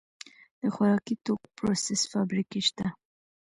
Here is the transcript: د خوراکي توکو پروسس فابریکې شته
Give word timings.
د 0.61 0.63
خوراکي 0.75 1.15
توکو 1.25 1.47
پروسس 1.57 2.01
فابریکې 2.11 2.61
شته 2.67 2.87